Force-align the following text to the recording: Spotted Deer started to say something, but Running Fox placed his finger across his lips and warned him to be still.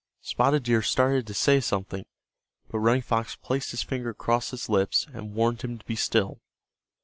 Spotted 0.23 0.63
Deer 0.63 0.81
started 0.81 1.27
to 1.27 1.33
say 1.35 1.59
something, 1.59 2.07
but 2.71 2.79
Running 2.79 3.03
Fox 3.03 3.35
placed 3.35 3.69
his 3.69 3.83
finger 3.83 4.09
across 4.09 4.49
his 4.49 4.67
lips 4.67 5.05
and 5.13 5.35
warned 5.35 5.61
him 5.61 5.77
to 5.77 5.85
be 5.85 5.95
still. 5.95 6.41